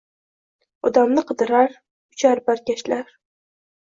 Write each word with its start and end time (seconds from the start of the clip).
Odamni 0.89 1.23
qidirar 1.31 1.75
uchar 1.75 2.41
barkashlar… 2.47 3.13